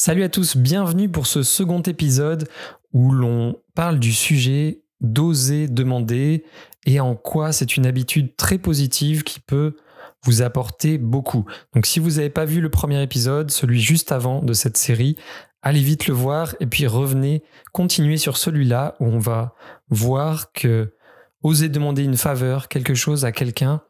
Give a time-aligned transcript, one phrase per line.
[0.00, 2.48] Salut à tous, bienvenue pour ce second épisode
[2.92, 6.44] où l'on parle du sujet d'oser demander
[6.86, 9.74] et en quoi c'est une habitude très positive qui peut
[10.22, 11.46] vous apporter beaucoup.
[11.74, 15.16] Donc si vous n'avez pas vu le premier épisode, celui juste avant de cette série,
[15.62, 17.42] allez vite le voir et puis revenez,
[17.72, 19.56] continuez sur celui-là où on va
[19.88, 20.94] voir que
[21.42, 23.82] oser demander une faveur, quelque chose à quelqu'un,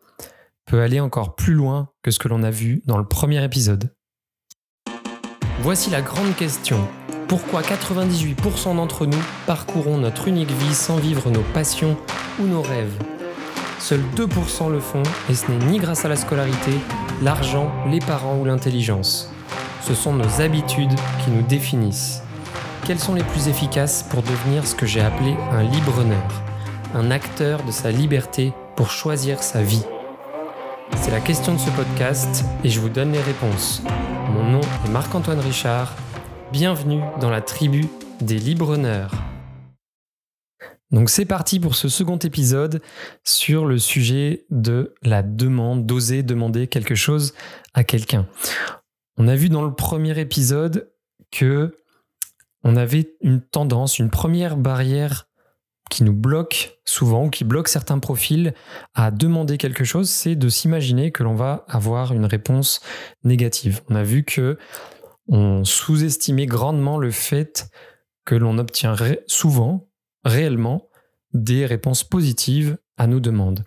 [0.64, 3.90] peut aller encore plus loin que ce que l'on a vu dans le premier épisode.
[5.60, 6.78] Voici la grande question.
[7.26, 11.96] Pourquoi 98% d'entre nous parcourons notre unique vie sans vivre nos passions
[12.38, 12.96] ou nos rêves?
[13.80, 16.70] Seuls 2% le font et ce n'est ni grâce à la scolarité,
[17.22, 19.32] l'argent, les parents ou l'intelligence.
[19.82, 20.94] Ce sont nos habitudes
[21.24, 22.22] qui nous définissent.
[22.86, 26.42] Quelles sont les plus efficaces pour devenir ce que j'ai appelé un libre-honneur,
[26.94, 29.84] un acteur de sa liberté pour choisir sa vie
[30.96, 33.82] C'est la question de ce podcast et je vous donne les réponses.
[34.28, 35.96] Mon nom est Marc-Antoine Richard.
[36.52, 37.86] Bienvenue dans la tribu
[38.20, 39.12] des libre-honneurs.
[40.90, 42.82] Donc c'est parti pour ce second épisode
[43.24, 47.34] sur le sujet de la demande, d'oser demander quelque chose
[47.72, 48.26] à quelqu'un.
[49.16, 50.92] On a vu dans le premier épisode
[51.30, 51.78] que
[52.64, 55.27] on avait une tendance, une première barrière
[55.88, 58.54] qui nous bloque souvent, ou qui bloque certains profils
[58.94, 62.80] à demander quelque chose, c'est de s'imaginer que l'on va avoir une réponse
[63.24, 63.82] négative.
[63.88, 64.58] On a vu que
[65.28, 67.68] on sous-estimait grandement le fait
[68.24, 69.88] que l'on obtient souvent
[70.24, 70.88] réellement
[71.34, 73.64] des réponses positives à nos demandes.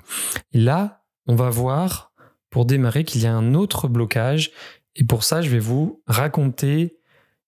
[0.52, 2.14] Et là, on va voir,
[2.50, 4.52] pour démarrer, qu'il y a un autre blocage.
[4.96, 6.98] Et pour ça, je vais vous raconter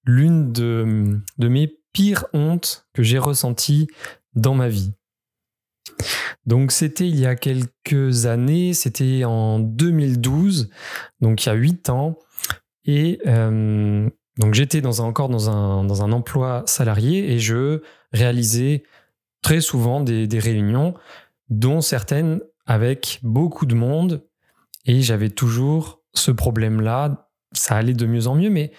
[0.06, 3.88] l'une de, de mes pires hontes que j'ai ressenties
[4.36, 4.94] dans ma vie.
[6.46, 10.70] Donc c'était il y a quelques années, c'était en 2012,
[11.22, 12.18] donc il y a 8 ans.
[12.86, 18.84] Et euh, donc j'étais encore dans un, dans un emploi salarié et je réalisais
[19.42, 20.96] très souvent des, réunions,
[21.50, 24.26] dont certaines avec beaucoup de monde.
[24.86, 27.30] Et j'avais toujours ce problème-là.
[27.54, 28.72] Ça allait de mieux en mieux, mais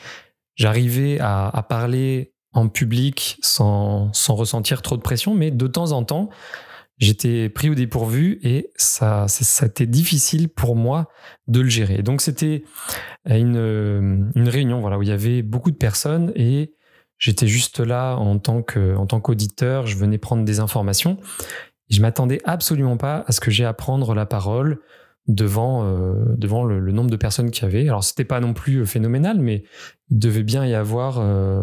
[0.56, 5.34] j'arrivais à, parler en public sans, sans, ressentir trop de pression.
[5.34, 6.30] Mais de temps en temps,
[6.98, 11.08] j'étais pris au dépourvu et ça, ça, été difficile pour moi
[11.48, 12.02] de le gérer.
[12.02, 12.64] Donc c'était
[13.26, 16.74] une, une réunion voilà, où il y avait beaucoup de personnes et
[17.18, 21.18] J'étais juste là en tant que en tant qu'auditeur, je venais prendre des informations.
[21.88, 24.80] Je m'attendais absolument pas à ce que j'ai à prendre la parole
[25.26, 27.88] devant euh, devant le, nombre de personnes qu'il y avait.
[27.88, 29.64] Alors c'était pas non plus euh, phénoménal, mais
[30.10, 31.62] il devait bien y avoir euh,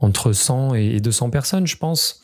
[0.00, 2.20] entre 100 et 200 personnes, je pense.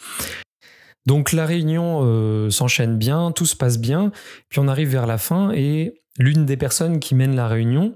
[1.07, 4.11] Donc la réunion s'enchaîne bien, tout se passe bien,
[4.49, 7.95] puis on arrive vers la fin et l'une des personnes qui mène la réunion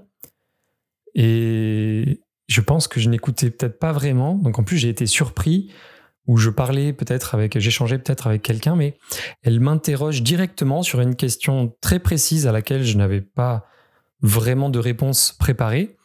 [1.13, 4.35] et je pense que je n'écoutais peut-être pas vraiment.
[4.35, 5.71] Donc en plus, j'ai été surpris
[6.27, 8.95] où je parlais peut-être avec, j'échangeais peut-être avec quelqu'un, mais
[9.41, 13.65] elle m'interroge directement sur une question très précise à laquelle je n'avais pas
[14.21, 15.97] vraiment de réponse préparée.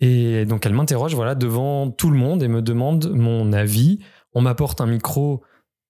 [0.00, 4.00] Et donc elle m'interroge voilà devant tout le monde et me demande mon avis.
[4.32, 5.42] On m'apporte un micro,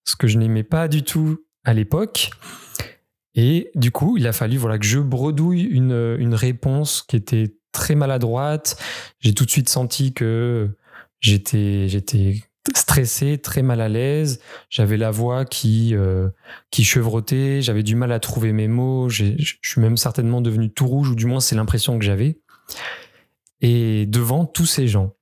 [0.04, 2.30] ce que je n'aimais pas du tout à l'époque.
[3.34, 7.54] Et du coup, il a fallu voilà que je bredouille une, une réponse qui était
[7.72, 8.76] très maladroite.
[9.20, 10.68] J'ai tout de suite senti que
[11.20, 12.42] j'étais j'étais
[12.74, 14.40] stressé, très mal à l'aise.
[14.68, 16.28] J'avais la voix qui euh,
[16.70, 17.62] qui chevrotait.
[17.62, 19.08] J'avais du mal à trouver mes mots.
[19.08, 22.40] Je suis même certainement devenu tout rouge, ou du moins c'est l'impression que j'avais.
[23.60, 25.14] Et devant tous ces gens.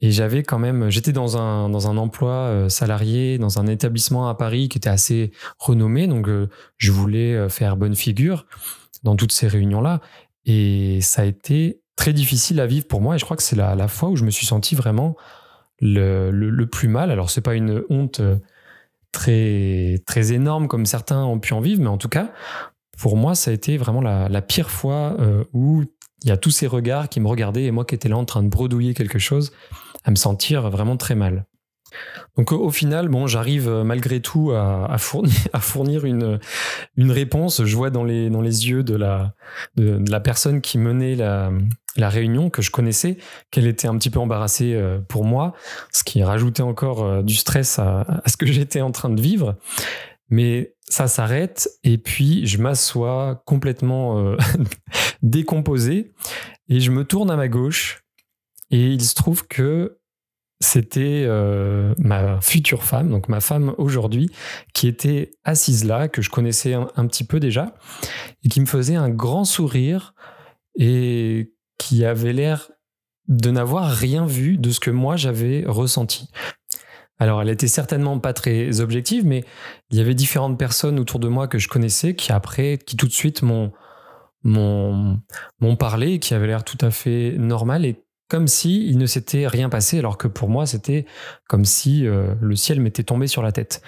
[0.00, 4.28] Et j'avais quand même, j'étais dans un dans un emploi euh, salarié dans un établissement
[4.28, 6.48] à Paris qui était assez renommé, donc euh,
[6.78, 8.46] je voulais faire bonne figure
[9.02, 10.00] dans toutes ces réunions là.
[10.46, 13.14] Et ça a été très difficile à vivre pour moi.
[13.14, 15.16] Et je crois que c'est la, fois où je me suis senti vraiment
[15.80, 17.10] le, le, plus mal.
[17.10, 18.36] Alors, c'est pas une honte euh,
[19.12, 22.32] très, très énorme comme certains ont pu en vivre, mais en tout cas,
[22.98, 25.84] pour moi, ça a été vraiment la, la pire fois euh, où
[26.22, 28.24] il y a tous ces regards qui me regardaient et moi qui étais là en
[28.24, 29.52] train de bredouiller quelque chose,
[30.04, 31.46] à me sentir vraiment très mal.
[32.36, 36.38] Donc au final, bon, j'arrive euh, malgré tout à, fournir, une,
[36.96, 37.64] réponse.
[37.64, 41.50] Je vois dans les, yeux de la, personne qui menait la,
[42.08, 43.18] réunion que je connaissais
[43.50, 45.54] qu'elle était un petit peu embarrassée euh, pour moi,
[45.92, 49.56] ce qui rajoutait encore euh, du stress à ce que j'étais en train de vivre.
[50.30, 54.36] Mais ça s'arrête et puis je m'assois complètement
[55.22, 56.12] décomposé
[56.68, 58.02] et je me tourne à ma gauche
[58.70, 60.00] et il se trouve que
[60.60, 64.30] c'était euh, ma future femme, donc ma femme aujourd'hui,
[64.74, 67.74] qui était assise là, que je connaissais un, petit peu déjà,
[68.44, 70.14] et qui me faisait un grand sourire
[70.76, 72.70] et qui avait l'air
[73.28, 76.28] de n'avoir rien vu de ce que moi j'avais ressenti.
[77.20, 79.44] Alors, elle était certainement pas très objective, mais
[79.90, 83.06] il y avait différentes personnes autour de moi que je connaissais qui après, qui tout
[83.06, 83.70] de suite m'ont
[85.78, 89.68] parlé, qui avaient l'air tout à fait normal et comme si il ne s'était rien
[89.68, 91.04] passé, alors que pour moi c'était
[91.48, 93.82] comme si euh, le ciel m'était tombé sur la tête.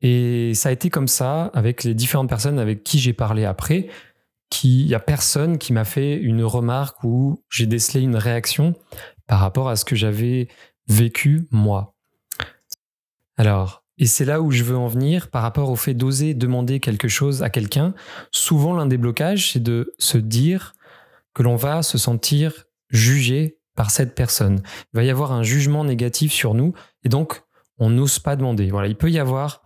[0.00, 3.88] Et ça a été comme ça avec les différentes personnes avec qui j'ai parlé après.
[4.62, 8.74] Il n'y a personne qui m'a fait une remarque ou j'ai décelé une réaction
[9.26, 10.48] par rapport à ce que j'avais
[10.88, 11.93] vécu moi.
[13.36, 16.80] Alors, et c'est là où je veux en venir par rapport au fait d'oser demander
[16.80, 17.94] quelque chose à quelqu'un.
[18.32, 20.72] Souvent, l'un des blocages, c'est de se dire
[21.32, 24.62] que l'on va se sentir jugé par cette personne.
[24.92, 27.42] Il va y avoir un jugement négatif sur nous et donc
[27.78, 28.70] on n'ose pas demander.
[28.70, 29.62] Voilà, il peut y avoir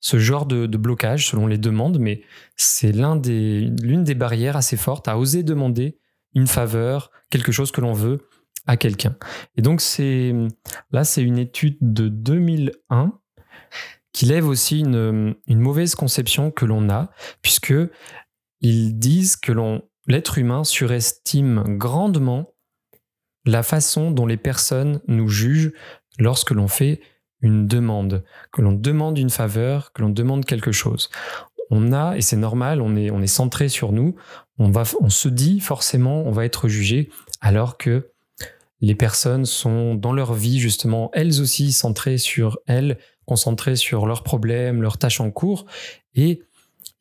[0.00, 2.22] ce genre de, blocage selon les demandes, mais
[2.56, 5.98] c'est l'une des, des barrières assez fortes à oser demander
[6.34, 8.28] une faveur, quelque chose que l'on veut,
[8.66, 9.16] à quelqu'un.
[9.56, 10.32] Et donc c'est
[10.90, 13.12] là c'est une étude de 2001
[14.12, 17.10] qui lève aussi une, une mauvaise conception que l'on a
[17.42, 17.74] puisque
[18.60, 19.52] ils disent que
[20.06, 22.54] l'être humain surestime grandement
[23.46, 25.72] la façon dont les personnes nous jugent
[26.18, 27.00] lorsque l'on fait
[27.40, 31.10] une demande, que l'on demande une faveur, que l'on demande quelque chose.
[31.70, 34.16] On a, et c'est normal, on est, on est centré sur nous,
[34.58, 38.13] on, va, on se dit forcément on va être jugé, alors que
[38.80, 44.22] les personnes sont dans leur vie justement elles aussi centrées sur elles, concentrées sur leurs
[44.22, 45.66] problèmes, leurs tâches en cours,
[46.14, 46.42] et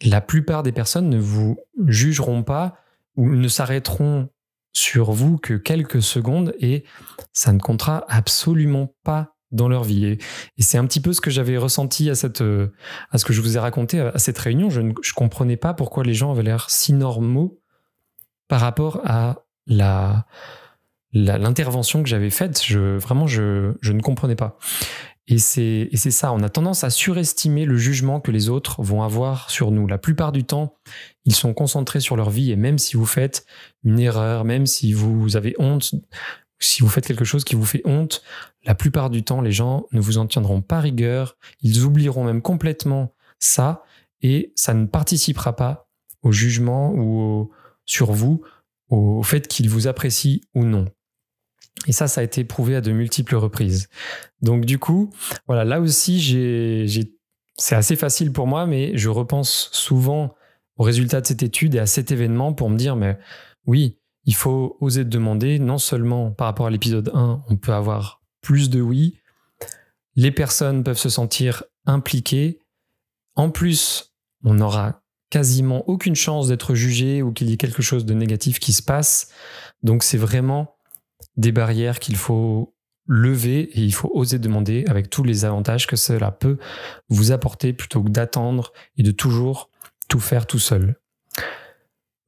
[0.02, 2.76] la plupart des personnes ne vous jugeront pas
[3.16, 4.30] ou ne s'arrêteront
[4.74, 6.84] sur vous que quelques secondes et
[7.32, 10.06] ça ne comptera absolument pas dans leur vie.
[10.06, 10.20] Et,
[10.60, 12.42] c'est un petit peu ce que j'avais ressenti à, cette,
[13.12, 14.72] à ce que je vous ai raconté à cette réunion.
[14.72, 17.60] Je ne je comprenais pas pourquoi les gens avaient l'air si normaux
[18.48, 20.26] par rapport à la,
[21.14, 24.58] l'intervention que j'avais faite, je, vraiment, je, je ne comprenais pas.
[25.28, 29.50] Et c'est ça, on a tendance à surestimer le jugement que les autres vont avoir
[29.50, 29.88] sur nous.
[29.88, 30.76] La plupart du temps,
[31.24, 33.46] ils sont concentrés sur leur vie et même si vous faites
[33.86, 35.96] une erreur, même si vous avez honte,
[36.60, 38.22] si vous faites quelque chose qui vous fait honte,
[38.66, 42.42] la plupart du temps, les gens ne vous en tiendront pas rigueur, ils oublieront même
[42.42, 43.84] complètement ça
[44.22, 45.90] et ça ne participera pas
[46.22, 47.50] au jugement ou
[47.86, 48.42] sur vous,
[48.90, 50.86] au fait qu'ils vous apprécient ou non.
[51.88, 53.90] Et ça, ça a été prouvé à de multiples reprises.
[54.42, 55.10] Donc du coup,
[55.48, 56.22] voilà, là aussi,
[57.58, 60.34] c'est assez facile pour moi, mais je repense souvent
[60.78, 63.18] aux résultats de cette étude et à cet événement pour me dire, mais
[63.66, 68.22] oui, il faut oser demander, non seulement par rapport à l'épisode 1, on peut avoir
[68.42, 69.20] plus de oui,
[70.16, 72.60] les personnes peuvent se sentir impliquées,
[73.36, 78.06] en plus, on n'aura quasiment aucune chance d'être jugé ou qu'il y ait quelque chose
[78.06, 79.30] de négatif qui se passe.
[79.82, 80.76] Donc c'est vraiment
[81.38, 82.74] des barrières qu'il faut
[83.08, 86.58] lever et il faut oser demander avec tous les avantages que cela peut
[87.10, 89.70] vous apporter plutôt que d'attendre et de toujours
[90.08, 90.96] tout faire tout seul.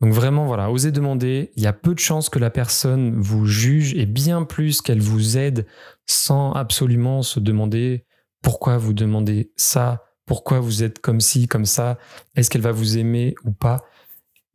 [0.02, 1.52] Donc vraiment, voilà, oser demander.
[1.56, 5.02] Il y a peu de chances que la personne vous juge et bien plus qu'elle
[5.02, 5.66] vous aide
[6.06, 8.06] sans absolument se demander
[8.42, 11.98] pourquoi vous demandez ça, pourquoi vous êtes comme ci, comme ça,
[12.36, 13.86] est-ce qu'elle va vous aimer ou pas.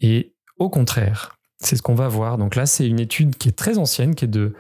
[0.01, 2.39] Et au contraire, c'est ce qu'on va voir.
[2.39, 4.55] Donc là, c'est une étude qui est très ancienne, qui est de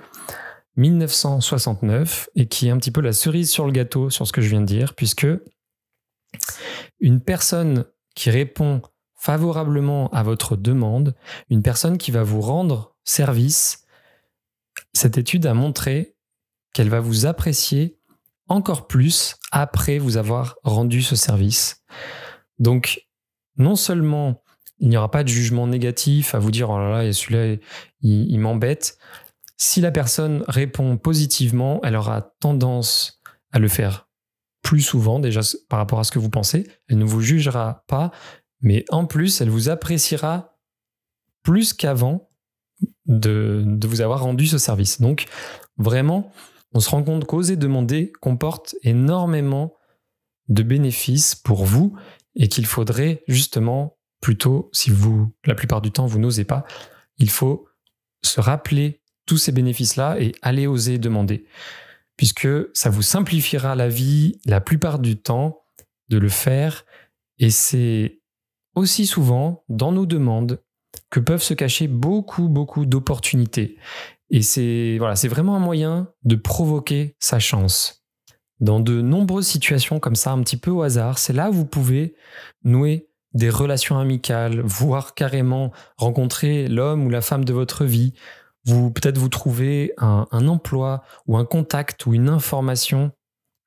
[0.76, 4.40] 1969 et qui est un petit peu la cerise sur le gâteau sur ce que
[4.40, 5.26] je viens de dire, puisque
[7.00, 8.82] une personne qui répond
[9.16, 11.14] favorablement à votre demande,
[11.50, 13.84] une personne qui va vous rendre service,
[14.92, 16.16] cette étude a montré
[16.72, 17.98] qu'elle va vous apprécier
[18.48, 21.82] encore plus après vous avoir rendu ce service.
[22.58, 23.06] Donc,
[23.56, 24.42] non seulement
[24.80, 27.56] il n'y aura pas de jugement négatif à vous dire oh là là, celui-là,
[28.00, 28.98] il, m'embête.
[29.56, 33.20] Si la personne répond positivement, elle aura tendance
[33.52, 34.08] à le faire
[34.62, 36.66] plus souvent déjà par rapport à ce que vous pensez.
[36.88, 38.10] Elle ne vous jugera pas,
[38.62, 40.58] mais en plus, elle vous appréciera
[41.42, 42.30] plus qu'avant
[43.06, 45.00] de, vous avoir rendu ce service.
[45.00, 45.26] Donc,
[45.76, 46.32] vraiment,
[46.72, 49.74] on se rend compte qu'oser demander comporte énormément
[50.48, 51.96] de bénéfices pour vous
[52.34, 56.64] et qu'il faudrait justement plutôt, si vous, la plupart du temps, vous n'osez pas,
[57.18, 57.68] il faut
[58.22, 61.46] se rappeler tous ces bénéfices-là et aller oser demander.
[62.16, 65.62] Puisque ça vous simplifiera la vie la plupart du temps
[66.08, 66.84] de le faire.
[67.38, 68.20] Et c'est
[68.74, 70.60] aussi souvent dans nos demandes
[71.08, 73.78] que peuvent se cacher beaucoup, beaucoup d'opportunités.
[74.28, 78.04] Et c'est voilà, c'est vraiment un moyen de provoquer sa chance.
[78.60, 81.66] Dans de nombreuses situations comme ça, un petit peu au hasard, c'est là où vous
[81.66, 82.14] pouvez
[82.62, 88.12] nouer des relations amicales, voire carrément rencontrer l'homme ou la femme de votre vie,
[88.64, 93.12] vous peut-être vous trouvez un, emploi ou un contact ou une information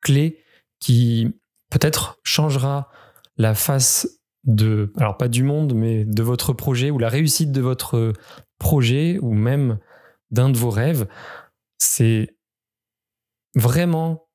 [0.01, 0.43] clé
[0.79, 1.34] qui
[1.70, 2.89] peut-être changera
[3.38, 7.62] la face de, alors pas du monde, mais de votre projet ou la réussite de
[7.62, 8.13] votre
[8.60, 9.79] projet ou même
[10.29, 11.08] d'un de vos rêves,
[11.77, 12.36] c'est
[13.55, 14.27] vraiment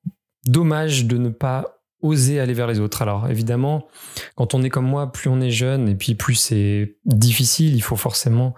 [0.47, 3.03] dommage de ne pas oser aller vers les autres.
[3.03, 3.89] Alors évidemment,
[4.37, 7.83] quand on est comme moi, plus on est jeune et puis plus c'est difficile, il
[7.83, 8.55] faut forcément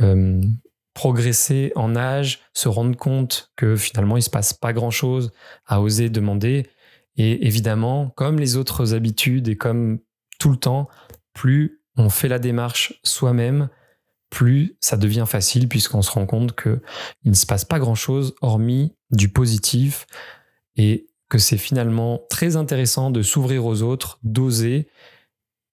[0.00, 0.40] euh,
[0.94, 5.32] progresser en âge, se rendre compte que finalement il se passe pas grand chose
[5.66, 6.68] à oser demander.
[7.16, 10.00] Et évidemment, comme les autres habitudes et comme
[10.38, 10.88] tout le temps,
[11.34, 13.68] plus on fait la démarche soi-même,
[14.30, 16.82] plus ça devient facile puisqu'on se rend compte que
[17.24, 20.06] il ne se passe pas grand chose hormis du positif
[20.76, 24.88] et que c'est finalement très intéressant de s'ouvrir aux autres, d'oser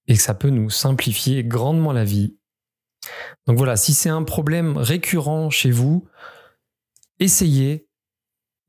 [0.07, 2.35] et que ça peut nous simplifier grandement la vie.
[3.47, 6.07] Donc voilà, si c'est un problème récurrent chez vous,
[7.19, 7.87] essayez,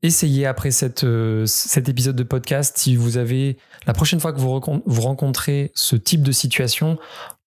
[0.01, 0.69] essayez après
[1.03, 5.95] euh, cet épisode de podcast, si vous avez, la prochaine fois que vous, rencontrez ce
[5.95, 6.97] type de situation,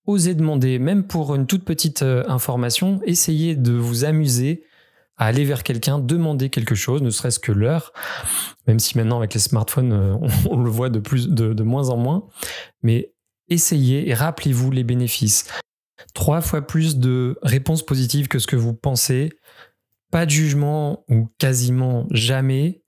[0.06, 4.64] osez demander, même pour une toute petite euh, information, essayez de vous amuser
[5.18, 7.92] à aller vers quelqu'un, demander quelque chose, ne serait-ce que l'heure,
[8.66, 10.16] même si maintenant avec les smartphones, euh,
[10.50, 12.26] on, le voit de, de moins en moins,
[12.82, 13.12] mais
[13.48, 15.50] essayez et rappelez-vous les bénéfices.
[16.14, 19.30] Trois fois plus de réponses positives que ce que vous pensez,
[20.10, 22.82] pas de jugement ou quasiment jamais,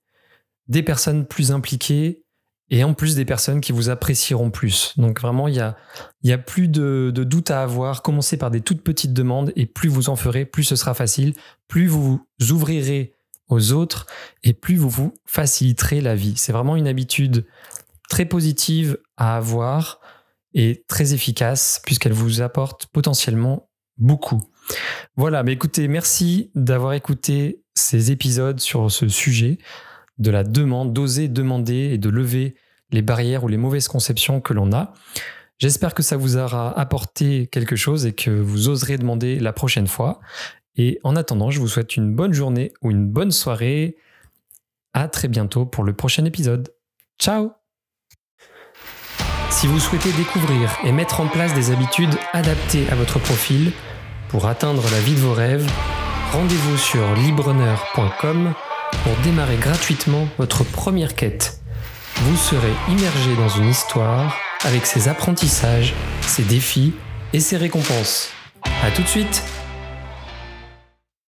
[0.67, 2.23] des personnes plus impliquées
[2.71, 4.93] et en plus des personnes qui vous apprécieront plus.
[4.97, 5.75] Donc vraiment, il y a,
[6.23, 8.01] y a plus de, de doute à avoir.
[8.01, 11.33] Commencez par des toutes petites demandes et plus vous en ferez, plus ce sera facile,
[11.67, 12.01] plus vous
[12.39, 13.13] vous ouvrirez
[13.49, 14.07] aux autres
[14.43, 16.33] et plus vous vous faciliterez la vie.
[16.37, 17.45] C'est vraiment une habitude
[18.09, 19.99] très positive à avoir
[20.53, 24.41] et très efficace puisqu'elle vous apporte potentiellement beaucoup.
[25.17, 29.57] Voilà, mais écoutez, merci d'avoir écouté ces épisodes sur ce sujet
[30.17, 32.55] de la demande, d'oser demander et de lever
[32.91, 34.93] les barrières ou les mauvaises conceptions que l'on a.
[35.57, 39.87] J'espère que ça vous aura apporté quelque chose et que vous oserez demander la prochaine
[39.87, 40.19] fois.
[40.75, 43.97] Et en attendant, je vous souhaite une bonne journée ou une bonne soirée.
[44.93, 46.73] À très bientôt pour le prochain épisode.
[47.19, 47.51] Ciao
[49.51, 53.73] si vous souhaitez découvrir et mettre en place des habitudes adaptées à votre profil
[54.29, 55.69] pour atteindre la vie de vos rêves,
[56.31, 58.53] rendez-vous sur libreneur.com
[59.03, 61.60] pour démarrer gratuitement votre première quête.
[62.17, 66.93] Vous serez immergé dans une histoire avec ses apprentissages, ses défis
[67.33, 68.29] et ses récompenses.
[68.83, 69.43] A tout de suite